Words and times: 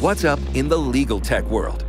What's 0.00 0.24
up 0.24 0.38
in 0.54 0.68
the 0.68 0.76
legal 0.76 1.18
tech 1.18 1.42
world? 1.44 1.82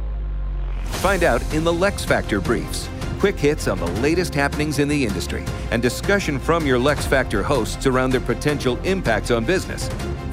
Find 0.86 1.26
out 1.26 1.42
in 1.54 1.66
the 1.66 1.74
LeXFactor 1.74 2.42
briefs. 2.42 2.88
Quick 3.20 3.36
hits 3.38 3.68
on 3.68 3.80
the 3.80 3.88
latest 4.00 4.34
happenings 4.34 4.80
in 4.80 4.88
the 4.88 5.06
industry 5.06 5.44
and 5.72 5.82
discussion 5.82 6.40
from 6.40 6.66
your 6.66 6.80
LeXFactor 6.80 7.44
hosts 7.44 7.86
around 7.86 8.12
their 8.12 8.22
potential 8.22 8.78
impacts 8.86 9.30
on 9.30 9.44
business. 9.44 9.90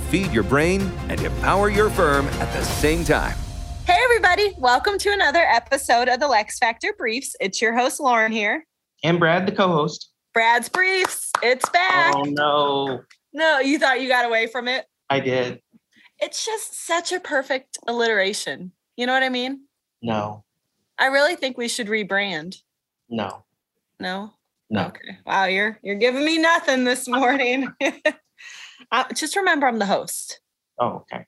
Feed 0.09 0.30
your 0.30 0.45
brain 0.45 0.82
and 1.09 1.21
empower 1.21 1.68
your 1.68 1.91
firm 1.91 2.27
at 2.27 2.52
the 2.52 2.62
same 2.62 3.02
time. 3.02 3.37
Hey, 3.88 3.98
everybody. 4.04 4.52
Welcome 4.56 4.96
to 4.98 5.11
another 5.11 5.43
episode 5.43 6.06
of 6.06 6.20
the 6.20 6.29
LeXFactor 6.29 6.96
Briefs. 6.96 7.34
It's 7.41 7.61
your 7.61 7.77
host, 7.77 7.98
Lauren, 7.98 8.30
here. 8.30 8.64
And 9.02 9.18
Brad, 9.18 9.48
the 9.48 9.52
co 9.52 9.66
host. 9.66 10.12
Brad's 10.32 10.68
Briefs. 10.68 11.32
It's 11.43 11.68
back. 11.70 12.14
Oh, 12.14 12.22
no. 12.22 13.00
No, 13.32 13.59
you 13.59 13.80
thought 13.80 14.00
you 14.00 14.06
got 14.06 14.27
away 14.27 14.46
from 14.46 14.68
it? 14.68 14.86
I 15.11 15.18
did. 15.18 15.61
It's 16.21 16.45
just 16.45 16.86
such 16.86 17.13
a 17.13 17.21
perfect 17.21 17.79
alliteration. 17.86 18.72
You 18.96 19.07
know 19.07 19.13
what 19.13 19.22
I 19.22 19.29
mean? 19.29 19.63
No. 20.03 20.45
I 20.99 21.07
really 21.07 21.35
think 21.35 21.59
we 21.59 21.68
should 21.68 21.89
rebrand. 21.89 22.63
No. 23.09 23.45
No? 23.99 24.32
No. 24.71 24.86
Okay. 24.86 25.19
Wow, 25.27 25.45
you're 25.46 25.79
you're 25.82 25.96
giving 25.96 26.25
me 26.25 26.39
nothing 26.39 26.85
this 26.85 27.08
morning. 27.08 27.69
uh, 28.93 29.05
just 29.14 29.36
remember 29.36 29.67
I'm 29.67 29.79
the 29.79 29.86
host. 29.86 30.41
Oh, 30.79 31.05
okay. 31.13 31.27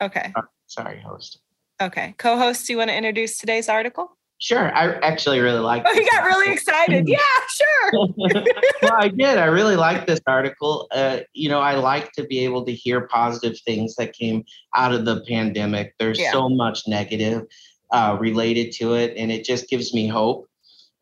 Okay. 0.00 0.32
Uh, 0.34 0.42
sorry, 0.66 1.00
host. 1.00 1.40
Okay. 1.80 2.14
Co-host, 2.18 2.66
do 2.66 2.72
you 2.72 2.78
want 2.78 2.90
to 2.90 2.96
introduce 2.96 3.38
today's 3.38 3.68
article? 3.68 4.16
Sure. 4.40 4.74
I 4.74 4.94
actually 5.06 5.40
really 5.40 5.60
like 5.60 5.82
Oh, 5.86 5.92
you 5.92 6.10
got 6.10 6.24
really 6.24 6.52
excited. 6.52 7.06
Yeah, 7.08 7.18
sure. 7.50 8.08
well, 8.82 8.92
I 8.98 9.08
did. 9.08 9.38
I 9.38 9.46
really 9.46 9.76
like 9.76 10.06
this 10.06 10.20
article. 10.26 10.88
Uh, 10.90 11.20
you 11.34 11.48
know, 11.48 11.60
I 11.60 11.74
like 11.74 12.12
to 12.12 12.24
be 12.24 12.40
able 12.44 12.64
to 12.64 12.72
hear 12.72 13.06
positive 13.06 13.58
things 13.66 13.96
that 13.96 14.14
came 14.14 14.44
out 14.74 14.92
of 14.92 15.04
the 15.04 15.22
pandemic. 15.28 15.94
There's 15.98 16.18
Yeah. 16.18 16.32
so 16.32 16.48
much 16.48 16.88
negative 16.88 17.42
uh, 17.92 18.16
related 18.18 18.72
to 18.72 18.94
it, 18.94 19.14
and 19.16 19.30
it 19.30 19.44
just 19.44 19.68
gives 19.68 19.92
me 19.92 20.06
hope 20.08 20.48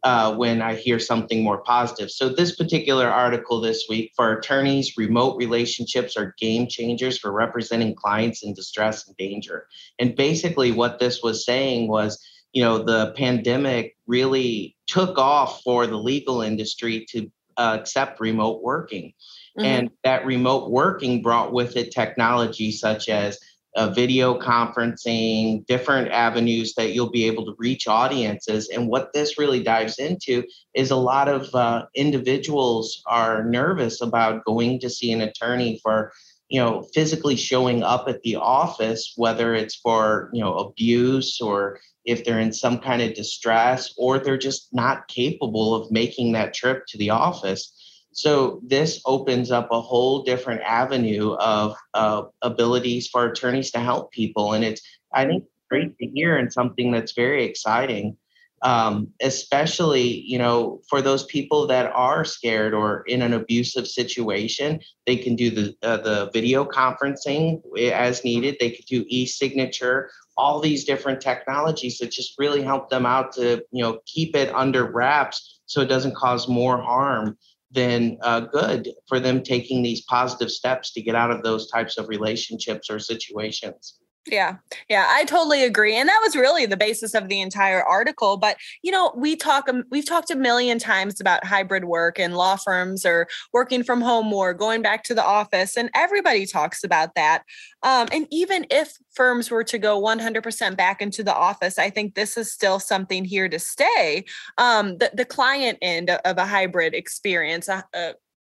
uh, 0.05 0.34
when 0.34 0.62
I 0.62 0.75
hear 0.75 0.98
something 0.98 1.42
more 1.42 1.58
positive. 1.58 2.11
So, 2.11 2.28
this 2.28 2.56
particular 2.56 3.08
article 3.08 3.61
this 3.61 3.84
week 3.89 4.12
for 4.17 4.33
attorneys, 4.33 4.97
remote 4.97 5.36
relationships 5.36 6.17
are 6.17 6.34
game 6.39 6.67
changers 6.67 7.19
for 7.19 7.30
representing 7.30 7.95
clients 7.95 8.42
in 8.42 8.55
distress 8.55 9.06
and 9.06 9.17
danger. 9.17 9.67
And 9.98 10.17
basically, 10.17 10.73
what 10.73 10.98
this 10.98 11.23
was 11.23 11.45
saying 11.45 11.89
was, 11.89 12.19
you 12.52 12.62
know, 12.62 12.78
the 12.78 13.12
pandemic 13.16 13.96
really 14.06 14.77
took 14.86 15.18
off 15.18 15.62
for 15.62 15.86
the 15.86 15.96
legal 15.96 16.42
industry 16.42 17.06
to 17.10 17.30
uh, 17.56 17.77
accept 17.78 18.20
remote 18.20 18.62
working. 18.62 19.12
Mhm. 19.58 19.64
And 19.64 19.90
that 20.05 20.24
remote 20.24 20.70
working 20.70 21.22
brought 21.22 21.52
with 21.52 21.77
it 21.77 21.90
technology 21.90 22.70
such 22.70 23.08
as 23.08 23.38
uh, 23.77 23.88
video 23.90 24.38
conferencing, 24.38 25.64
different 25.66 26.10
avenues 26.10 26.74
that 26.74 26.92
you'll 26.94 27.10
be 27.10 27.24
able 27.24 27.44
to 27.44 27.55
reach 27.58 27.86
audiences. 27.86 28.68
And 28.70 28.88
what 28.88 29.12
this 29.12 29.38
really 29.38 29.62
dives 29.62 29.98
into 29.98 30.42
is 30.74 30.90
a 30.90 30.96
lot 30.96 31.28
of 31.28 31.55
uh, 31.55 31.84
individuals 31.94 33.02
are 33.06 33.44
nervous 33.44 34.00
about 34.00 34.44
going 34.44 34.80
to 34.80 34.90
see 34.90 35.12
an 35.12 35.20
attorney 35.20 35.78
for 35.83 36.12
you 36.48 36.60
know 36.60 36.82
physically 36.94 37.36
showing 37.36 37.82
up 37.82 38.08
at 38.08 38.22
the 38.22 38.36
office 38.36 39.12
whether 39.16 39.54
it's 39.54 39.77
for 39.77 40.30
you 40.32 40.41
know 40.41 40.55
abuse 40.55 41.40
or 41.40 41.80
if 42.05 42.24
they're 42.24 42.40
in 42.40 42.52
some 42.52 42.78
kind 42.78 43.02
of 43.02 43.14
distress 43.14 43.92
or 43.98 44.18
they're 44.18 44.38
just 44.38 44.68
not 44.72 45.08
capable 45.08 45.74
of 45.74 45.90
making 45.90 46.32
that 46.32 46.55
trip 46.55 46.86
to 46.88 46.96
the 46.96 47.10
office. 47.10 47.74
So 48.12 48.62
this 48.66 49.02
opens 49.05 49.50
up 49.50 49.68
a 49.70 49.80
whole 49.80 50.22
different 50.22 50.62
avenue 50.62 51.34
of 51.34 51.77
uh, 51.92 52.22
abilities 52.40 53.08
for 53.08 53.27
attorneys 53.27 53.70
to 53.72 53.78
help 53.78 54.10
people, 54.10 54.55
and 54.55 54.64
it's 54.64 54.80
I 55.12 55.27
think 55.27 55.44
great 55.68 55.96
to 55.98 56.06
hear 56.06 56.36
and 56.36 56.52
something 56.52 56.90
that's 56.90 57.12
very 57.12 57.44
exciting, 57.44 58.16
um, 58.62 59.09
especially 59.20 60.02
you 60.02 60.39
know 60.39 60.80
for 60.89 61.01
those 61.01 61.24
people 61.24 61.67
that 61.67 61.91
are 61.95 62.24
scared 62.24 62.74
or 62.74 63.02
in 63.02 63.23
an 63.23 63.33
abusive 63.33 63.86
situation. 63.86 64.80
They 65.07 65.17
can 65.17 65.36
do 65.36 65.51
the 65.51 65.77
uh, 65.83 65.98
the 65.98 66.30
video 66.33 66.64
conferencing 66.64 67.61
as 67.92 68.24
needed. 68.24 68.57
They 68.61 68.70
could 68.70 68.86
do 68.86 69.05
e-signature. 69.08 70.11
All 70.36 70.61
these 70.61 70.85
different 70.85 71.20
technologies 71.20 71.98
that 71.98 72.13
just 72.13 72.39
really 72.39 72.63
help 72.63 72.91
them 72.91 73.07
out 73.07 73.33
to 73.35 73.63
you 73.70 73.83
know 73.83 74.01
keep 74.07 74.36
it 74.36 74.55
under 74.55 74.91
wraps 74.91 75.61
so 75.67 75.80
it 75.80 75.89
doesn't 75.89 76.17
cause 76.17 76.48
more 76.48 76.80
harm 76.80 77.36
than 77.70 78.17
uh, 78.23 78.41
good 78.41 78.91
for 79.07 79.20
them 79.20 79.42
taking 79.42 79.83
these 79.83 80.02
positive 80.02 80.51
steps 80.51 80.92
to 80.92 81.02
get 81.02 81.14
out 81.14 81.30
of 81.30 81.42
those 81.42 81.70
types 81.70 81.98
of 81.98 82.08
relationships 82.08 82.89
or 82.91 82.98
situations. 82.98 83.98
Yeah, 84.27 84.56
yeah, 84.90 85.06
I 85.08 85.24
totally 85.24 85.64
agree, 85.64 85.96
and 85.96 86.06
that 86.06 86.20
was 86.23 86.36
really 86.36 86.67
the 86.67 86.77
basis 86.77 87.14
of 87.14 87.29
the 87.29 87.40
entire 87.40 87.83
article. 87.83 88.36
But 88.36 88.58
you 88.83 88.92
know, 88.92 89.11
we 89.17 89.36
talk, 89.36 89.70
we've 89.90 90.05
talked 90.06 90.30
a 90.30 90.36
million 90.36 90.79
times 90.79 91.18
about 91.18 91.46
hybrid 91.46 91.84
work 91.86 92.18
and 92.18 92.36
law 92.36 92.56
firms 92.56 93.06
or 93.06 93.27
working 93.55 93.83
from 93.83 94.02
home 94.02 94.27
more, 94.27 94.52
going 94.52 94.83
back 94.83 95.02
to 95.05 95.14
the 95.14 95.24
office, 95.24 95.79
and 95.79 95.89
everybody 95.95 96.45
talks 96.45 96.84
about 96.84 97.14
that. 97.14 97.42
Um, 97.83 98.08
and 98.12 98.27
even 98.30 98.67
if 98.70 98.92
firms 99.14 99.51
were 99.51 99.64
to 99.64 99.79
go 99.79 99.98
100% 99.98 100.77
back 100.77 101.00
into 101.00 101.23
the 101.23 101.35
office, 101.35 101.79
I 101.79 101.89
think 101.89 102.14
this 102.14 102.36
is 102.36 102.52
still 102.52 102.79
something 102.80 103.24
here 103.24 103.48
to 103.48 103.58
stay. 103.58 104.24
Um, 104.58 104.98
the 104.98 105.11
the 105.14 105.24
client 105.24 105.79
end 105.80 106.11
of 106.11 106.36
a 106.36 106.45
hybrid 106.45 106.92
experience, 106.92 107.67
a, 107.68 107.83
a 107.95 108.12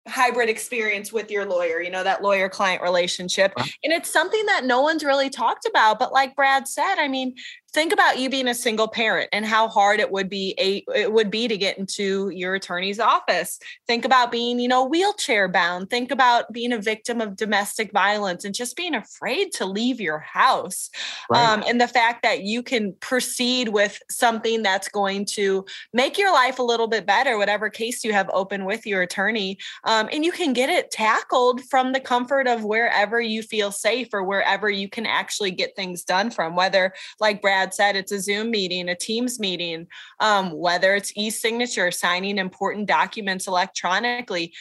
hybrid 0.07 0.50
experience 0.50 1.13
with 1.13 1.29
your 1.29 1.45
lawyer, 1.45 1.81
you 1.81 1.91
know, 1.91 2.03
that 2.03 2.23
lawyer 2.23 2.50
client 2.50 2.81
relationship. 2.81 3.53
Right. 3.57 3.72
And 3.84 3.94
it's 3.94 4.12
something 4.12 4.45
that 4.47 4.66
no 4.66 4.81
one's 4.81 5.03
really 5.03 5.29
talked 5.29 5.66
about. 5.66 6.00
But 6.00 6.12
like 6.12 6.35
Brad 6.35 6.67
said, 6.67 6.95
I 6.97 7.07
mean, 7.07 7.35
think 7.73 7.93
about 7.93 8.19
you 8.19 8.29
being 8.29 8.47
a 8.47 8.55
single 8.55 8.87
parent 8.87 9.29
and 9.31 9.45
how 9.45 9.67
hard 9.67 9.99
it 9.99 10.11
would 10.11 10.29
be 10.29 10.53
a 10.57 10.83
it 10.93 11.11
would 11.11 11.31
be 11.31 11.47
to 11.47 11.57
get 11.57 11.77
into 11.77 12.29
your 12.29 12.55
attorney's 12.55 12.99
office. 12.99 13.59
Think 13.87 14.03
about 14.03 14.31
being, 14.31 14.59
you 14.59 14.67
know, 14.67 14.83
wheelchair 14.83 15.47
bound. 15.47 15.89
Think 15.89 16.11
about 16.11 16.51
being 16.51 16.73
a 16.73 16.77
victim 16.77 17.21
of 17.21 17.35
domestic 17.35 17.91
violence 17.91 18.43
and 18.43 18.53
just 18.53 18.75
being 18.75 18.95
afraid 18.95 19.51
to 19.53 19.65
leave 19.65 20.01
your 20.01 20.19
house. 20.19 20.89
Um, 21.33 21.63
and 21.67 21.79
the 21.79 21.87
fact 21.87 22.23
that 22.23 22.43
you 22.43 22.61
can 22.61 22.93
proceed 22.99 23.69
with 23.69 23.99
something 24.09 24.63
that's 24.63 24.89
going 24.89 25.25
to 25.31 25.65
make 25.93 26.17
your 26.17 26.33
life 26.33 26.59
a 26.59 26.63
little 26.63 26.87
bit 26.87 27.05
better, 27.05 27.37
whatever 27.37 27.69
case 27.69 28.03
you 28.03 28.11
have 28.13 28.29
open 28.33 28.65
with 28.65 28.85
your 28.85 29.01
attorney, 29.01 29.57
um, 29.85 30.09
and 30.11 30.25
you 30.25 30.31
can 30.31 30.53
get 30.53 30.69
it 30.69 30.91
tackled 30.91 31.61
from 31.69 31.93
the 31.93 31.99
comfort 31.99 32.47
of 32.47 32.63
wherever 32.63 33.21
you 33.21 33.41
feel 33.41 33.71
safe 33.71 34.09
or 34.13 34.23
wherever 34.23 34.69
you 34.69 34.89
can 34.89 35.05
actually 35.05 35.51
get 35.51 35.75
things 35.75 36.03
done 36.03 36.31
from, 36.31 36.55
whether, 36.55 36.93
like 37.19 37.41
Brad 37.41 37.60
said, 37.69 37.95
it's 37.95 38.11
a 38.11 38.19
Zoom 38.19 38.51
meeting, 38.51 38.89
a 38.89 38.95
Teams 38.95 39.39
meeting, 39.39 39.88
um, 40.19 40.51
whether 40.51 40.95
it's 40.95 41.13
e 41.16 41.29
signature, 41.29 41.91
signing 41.91 42.38
important 42.38 42.88
documents 42.88 43.47
electronically 43.47 44.53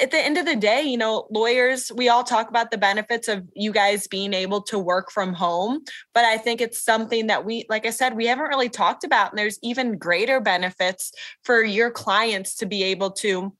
at 0.00 0.10
the 0.10 0.18
end 0.18 0.36
of 0.36 0.44
the 0.44 0.56
day, 0.56 0.82
you 0.82 0.98
know, 0.98 1.26
lawyers, 1.30 1.90
we 1.94 2.08
all 2.08 2.22
talk 2.22 2.48
about 2.48 2.70
the 2.70 2.78
benefits 2.78 3.28
of 3.28 3.46
you 3.54 3.72
guys 3.72 4.06
being 4.06 4.34
able 4.34 4.60
to 4.62 4.78
work 4.78 5.10
from 5.10 5.32
home. 5.32 5.82
But 6.12 6.24
I 6.24 6.36
think 6.36 6.60
it's 6.60 6.82
something 6.82 7.28
that 7.28 7.44
we, 7.44 7.64
like 7.68 7.86
I 7.86 7.90
said, 7.90 8.14
we 8.14 8.26
haven't 8.26 8.48
really 8.48 8.68
talked 8.68 9.04
about. 9.04 9.32
And 9.32 9.38
there's 9.38 9.58
even 9.62 9.98
greater 9.98 10.40
benefits 10.40 11.12
for 11.42 11.62
your 11.62 11.90
clients 11.90 12.54
to 12.56 12.66
be 12.66 12.82
able 12.84 13.12
to 13.12 13.52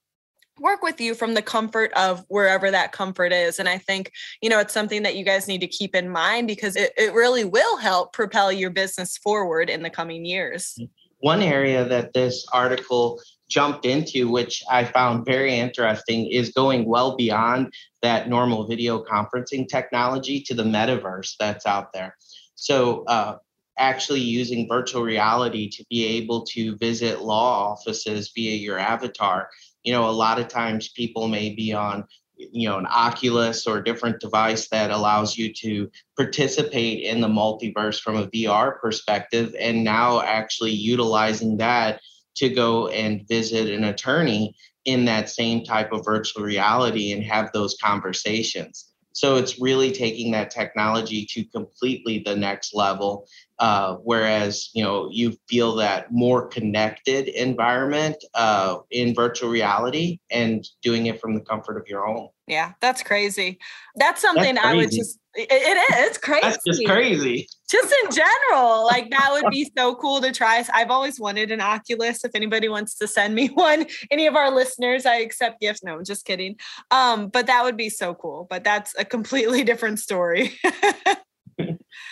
work 0.59 0.81
with 0.81 0.99
you 0.99 1.13
from 1.13 1.33
the 1.33 1.41
comfort 1.41 1.91
of 1.93 2.25
wherever 2.27 2.71
that 2.71 2.91
comfort 2.91 3.31
is. 3.31 3.59
And 3.59 3.69
I 3.69 3.77
think, 3.77 4.11
you 4.41 4.49
know, 4.49 4.59
it's 4.59 4.73
something 4.73 5.03
that 5.03 5.15
you 5.15 5.23
guys 5.25 5.47
need 5.47 5.61
to 5.61 5.67
keep 5.67 5.95
in 5.95 6.09
mind 6.09 6.47
because 6.47 6.75
it, 6.75 6.93
it 6.97 7.13
really 7.13 7.45
will 7.45 7.77
help 7.77 8.13
propel 8.13 8.51
your 8.51 8.69
business 8.69 9.17
forward 9.17 9.69
in 9.69 9.83
the 9.83 9.89
coming 9.89 10.25
years. 10.25 10.79
One 11.19 11.41
area 11.41 11.85
that 11.85 12.13
this 12.13 12.45
article 12.53 13.21
jumped 13.49 13.85
into, 13.85 14.29
which 14.29 14.63
I 14.69 14.85
found 14.85 15.25
very 15.25 15.55
interesting, 15.55 16.27
is 16.27 16.51
going 16.51 16.85
well 16.85 17.15
beyond 17.15 17.73
that 18.01 18.29
normal 18.29 18.67
video 18.67 19.03
conferencing 19.03 19.67
technology 19.67 20.39
to 20.41 20.53
the 20.53 20.63
metaverse 20.63 21.33
that's 21.39 21.65
out 21.65 21.91
there. 21.93 22.15
So, 22.55 23.03
uh, 23.05 23.37
actually 23.79 24.19
using 24.19 24.67
virtual 24.67 25.01
reality 25.01 25.69
to 25.69 25.83
be 25.89 26.05
able 26.05 26.43
to 26.43 26.75
visit 26.77 27.21
law 27.21 27.71
offices 27.71 28.31
via 28.35 28.55
your 28.55 28.77
avatar. 28.77 29.49
You 29.83 29.93
know, 29.93 30.09
a 30.09 30.11
lot 30.11 30.39
of 30.39 30.47
times 30.47 30.89
people 30.89 31.27
may 31.27 31.53
be 31.53 31.73
on 31.73 32.05
you 32.39 32.69
know 32.69 32.77
an 32.77 32.87
oculus 32.89 33.67
or 33.67 33.77
a 33.77 33.83
different 33.83 34.19
device 34.21 34.69
that 34.69 34.91
allows 34.91 35.37
you 35.37 35.53
to 35.53 35.89
participate 36.15 37.03
in 37.03 37.19
the 37.19 37.27
multiverse 37.27 37.99
from 37.99 38.15
a 38.15 38.27
vr 38.27 38.79
perspective 38.79 39.53
and 39.59 39.83
now 39.83 40.21
actually 40.21 40.71
utilizing 40.71 41.57
that 41.57 41.99
to 42.35 42.47
go 42.47 42.87
and 42.87 43.27
visit 43.27 43.69
an 43.69 43.83
attorney 43.83 44.55
in 44.85 45.03
that 45.05 45.29
same 45.29 45.65
type 45.65 45.91
of 45.91 46.05
virtual 46.05 46.43
reality 46.43 47.11
and 47.11 47.23
have 47.23 47.51
those 47.51 47.75
conversations 47.83 48.88
so 49.13 49.35
it's 49.35 49.59
really 49.59 49.91
taking 49.91 50.31
that 50.31 50.51
technology 50.51 51.25
to 51.29 51.43
completely 51.45 52.19
the 52.19 52.35
next 52.35 52.73
level 52.73 53.27
uh, 53.59 53.95
whereas 54.03 54.69
you 54.73 54.83
know 54.83 55.09
you 55.11 55.35
feel 55.47 55.75
that 55.75 56.11
more 56.11 56.47
connected 56.47 57.27
environment 57.29 58.15
uh, 58.35 58.77
in 58.91 59.13
virtual 59.13 59.49
reality 59.49 60.19
and 60.31 60.67
doing 60.81 61.07
it 61.07 61.19
from 61.19 61.33
the 61.33 61.41
comfort 61.41 61.77
of 61.77 61.87
your 61.87 62.05
home 62.05 62.29
Yeah, 62.47 62.73
that's 62.81 63.03
crazy. 63.03 63.59
That's 63.95 64.21
something 64.21 64.55
that's 64.55 64.65
I 64.65 64.75
would 64.75 64.91
just 64.91 65.19
it, 65.35 65.47
it 65.51 65.77
is. 65.77 66.07
It's 66.07 66.17
crazy. 66.17 66.41
That's 66.41 66.63
just 66.65 66.85
crazy. 66.85 67.47
Just 67.69 67.93
in 68.03 68.11
general, 68.11 68.85
like 68.85 69.09
that 69.11 69.29
would 69.31 69.51
be 69.51 69.69
so 69.77 69.95
cool 69.95 70.21
to 70.21 70.31
try. 70.31 70.63
I've 70.73 70.89
always 70.89 71.19
wanted 71.19 71.51
an 71.51 71.61
Oculus. 71.61 72.25
If 72.25 72.31
anybody 72.33 72.67
wants 72.67 72.95
to 72.95 73.07
send 73.07 73.35
me 73.35 73.47
one, 73.53 73.85
any 74.11 74.27
of 74.27 74.35
our 74.35 74.51
listeners, 74.51 75.05
I 75.05 75.17
accept 75.17 75.61
gifts. 75.61 75.83
No, 75.83 76.03
just 76.03 76.25
kidding. 76.25 76.57
Um, 76.91 77.27
but 77.27 77.47
that 77.47 77.63
would 77.63 77.77
be 77.77 77.89
so 77.89 78.15
cool. 78.15 78.47
But 78.49 78.63
that's 78.63 78.95
a 78.97 79.05
completely 79.05 79.63
different 79.69 79.99
story. 79.99 80.57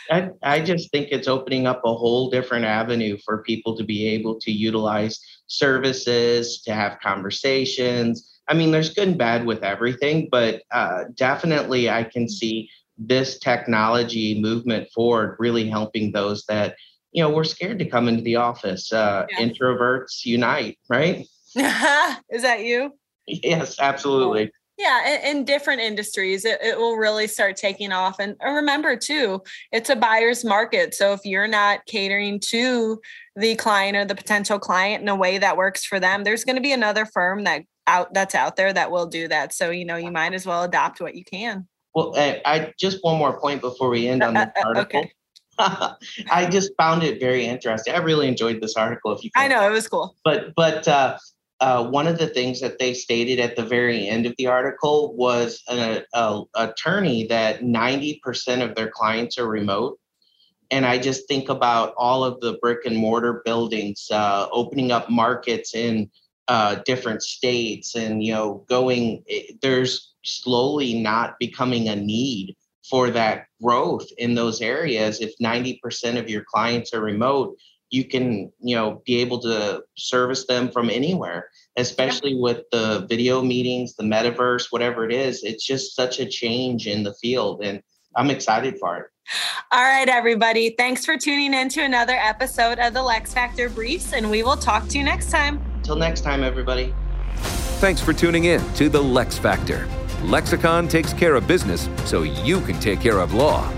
I, 0.09 0.29
I 0.43 0.59
just 0.61 0.91
think 0.91 1.09
it's 1.11 1.27
opening 1.27 1.67
up 1.67 1.81
a 1.83 1.93
whole 1.93 2.29
different 2.29 2.65
avenue 2.65 3.17
for 3.25 3.43
people 3.43 3.75
to 3.77 3.83
be 3.83 4.07
able 4.07 4.39
to 4.39 4.51
utilize 4.51 5.19
services, 5.47 6.61
to 6.61 6.73
have 6.73 6.99
conversations, 7.01 8.37
I 8.47 8.53
mean, 8.53 8.71
there's 8.71 8.93
good 8.93 9.09
and 9.09 9.17
bad 9.17 9.45
with 9.45 9.63
everything, 9.63 10.29
but 10.31 10.63
uh, 10.71 11.05
definitely 11.15 11.89
I 11.89 12.03
can 12.03 12.29
see 12.29 12.69
this 12.97 13.39
technology 13.39 14.39
movement 14.41 14.89
forward 14.93 15.35
really 15.39 15.67
helping 15.67 16.11
those 16.11 16.43
that 16.45 16.75
you 17.11 17.23
know 17.23 17.29
we're 17.29 17.43
scared 17.43 17.79
to 17.79 17.85
come 17.85 18.07
into 18.07 18.21
the 18.21 18.35
office. 18.35 18.91
Uh, 18.91 19.25
yeah. 19.31 19.39
Introverts 19.39 20.25
unite, 20.25 20.77
right? 20.89 21.25
Is 21.55 22.41
that 22.41 22.63
you? 22.63 22.93
Yes, 23.27 23.77
absolutely. 23.79 24.51
Yeah, 24.77 25.15
in, 25.15 25.37
in 25.37 25.45
different 25.45 25.81
industries, 25.81 26.45
it, 26.45 26.59
it, 26.61 26.77
will 26.77 26.97
really 26.97 27.25
start 27.25 27.57
taking 27.57 27.91
off. 27.91 28.19
And 28.19 28.35
remember, 28.43 28.95
too, 28.95 29.41
it's 29.71 29.89
a 29.89 29.95
buyer's 29.95 30.45
market. 30.45 30.93
So 30.93 31.13
if 31.13 31.25
you're 31.25 31.47
not 31.47 31.83
catering 31.87 32.39
to 32.51 33.01
the 33.35 33.55
client 33.55 33.97
or 33.97 34.05
the 34.05 34.13
potential 34.13 34.59
client 34.59 35.01
in 35.01 35.09
a 35.09 35.15
way 35.15 35.39
that 35.39 35.57
works 35.57 35.83
for 35.83 35.99
them, 35.99 36.23
there's 36.23 36.43
going 36.43 36.57
to 36.57 36.61
be 36.61 36.73
another 36.73 37.05
firm 37.05 37.43
that 37.45 37.63
out 37.87 38.13
that's 38.13 38.35
out 38.35 38.55
there 38.55 38.71
that 38.71 38.91
will 38.91 39.07
do 39.07 39.27
that. 39.29 39.51
So 39.51 39.71
you 39.71 39.85
know, 39.85 39.95
you 39.95 40.11
might 40.11 40.33
as 40.33 40.45
well 40.45 40.63
adopt 40.63 41.01
what 41.01 41.15
you 41.15 41.23
can. 41.23 41.67
Well, 41.93 42.13
I, 42.15 42.41
I 42.45 42.73
just 42.79 43.03
one 43.03 43.17
more 43.17 43.39
point 43.39 43.61
before 43.61 43.89
we 43.89 44.07
end 44.07 44.23
on 44.23 44.33
the 44.33 44.41
uh, 44.41 44.51
article. 44.65 44.99
Okay. 44.99 45.11
I 45.59 46.47
just 46.49 46.71
found 46.77 47.03
it 47.03 47.19
very 47.19 47.45
interesting. 47.45 47.93
I 47.93 47.97
really 47.97 48.27
enjoyed 48.27 48.61
this 48.61 48.75
article. 48.75 49.11
If 49.11 49.23
you, 49.23 49.31
can. 49.31 49.43
I 49.43 49.47
know 49.47 49.67
it 49.67 49.71
was 49.71 49.87
cool. 49.87 50.15
But 50.23 50.53
but 50.55 50.87
uh, 50.87 51.17
uh, 51.59 51.87
one 51.87 52.07
of 52.07 52.19
the 52.19 52.27
things 52.27 52.61
that 52.61 52.77
they 52.77 52.93
stated 52.93 53.39
at 53.39 53.55
the 53.55 53.65
very 53.65 54.07
end 54.07 54.27
of 54.27 54.35
the 54.37 54.47
article 54.47 55.15
was 55.15 55.63
an 55.67 56.03
a, 56.13 56.41
attorney 56.53 57.25
that 57.27 57.63
ninety 57.63 58.19
percent 58.23 58.61
of 58.61 58.75
their 58.75 58.89
clients 58.89 59.39
are 59.39 59.47
remote. 59.47 59.99
And 60.69 60.85
I 60.85 60.97
just 60.97 61.27
think 61.27 61.49
about 61.49 61.93
all 61.97 62.23
of 62.23 62.39
the 62.41 62.57
brick 62.61 62.85
and 62.85 62.97
mortar 62.97 63.41
buildings 63.45 64.09
uh, 64.11 64.47
opening 64.51 64.91
up 64.91 65.09
markets 65.09 65.73
in 65.73 66.11
uh, 66.47 66.75
different 66.85 67.21
states 67.21 67.95
and 67.95 68.23
you 68.23 68.33
know 68.33 68.63
going 68.69 69.23
eh, 69.29 69.53
there's 69.61 70.13
slowly 70.27 70.93
not 70.93 71.35
becoming 71.39 71.87
a 71.89 71.95
need 71.95 72.55
for 72.89 73.09
that 73.09 73.45
growth 73.61 74.07
in 74.17 74.35
those 74.35 74.61
areas 74.61 75.19
if 75.19 75.33
90% 75.41 76.17
of 76.17 76.29
your 76.29 76.43
clients 76.43 76.93
are 76.93 77.01
remote 77.01 77.57
you 77.89 78.03
can 78.03 78.51
you 78.59 78.75
know 78.75 79.01
be 79.05 79.17
able 79.19 79.39
to 79.39 79.81
service 79.97 80.45
them 80.45 80.69
from 80.69 80.89
anywhere 80.89 81.49
especially 81.77 82.33
yeah. 82.33 82.41
with 82.41 82.63
the 82.71 83.05
video 83.09 83.41
meetings 83.41 83.95
the 83.95 84.03
metaverse 84.03 84.67
whatever 84.71 85.05
it 85.05 85.13
is 85.13 85.41
it's 85.43 85.65
just 85.65 85.95
such 85.95 86.19
a 86.19 86.25
change 86.25 86.85
in 86.85 87.01
the 87.03 87.13
field 87.13 87.63
and 87.63 87.81
i'm 88.17 88.29
excited 88.29 88.77
for 88.77 88.97
it 88.97 89.05
all 89.71 89.83
right 89.83 90.09
everybody 90.09 90.75
thanks 90.77 91.05
for 91.05 91.17
tuning 91.17 91.53
in 91.53 91.69
to 91.69 91.81
another 91.81 92.15
episode 92.15 92.77
of 92.79 92.93
the 92.93 92.99
LeXFactor 92.99 93.73
briefs 93.73 94.11
and 94.11 94.29
we 94.29 94.43
will 94.43 94.57
talk 94.57 94.85
to 94.89 94.97
you 94.97 95.03
next 95.05 95.29
time 95.31 95.61
until 95.87 95.95
next 95.95 96.19
time, 96.19 96.43
everybody. 96.43 96.93
Thanks 97.79 98.01
for 98.01 98.11
tuning 98.11 98.43
in 98.43 98.61
to 98.73 98.89
the 98.89 99.01
LeXFactor. 99.01 99.87
Lexicon 100.23 100.87
takes 100.87 101.13
care 101.13 101.35
of 101.35 101.47
business 101.47 101.89
so 102.05 102.23
you 102.23 102.61
can 102.61 102.79
take 102.79 103.01
care 103.01 103.19
of 103.19 103.33
law. 103.33 103.69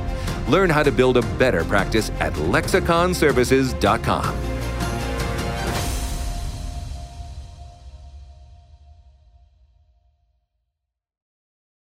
Learn 0.47 0.69
how 0.69 0.83
to 0.83 0.91
build 0.91 1.17
a 1.17 1.21
better 1.37 1.65
practice 1.65 2.11
at 2.19 2.33
lexiconservices.com. 2.33 4.48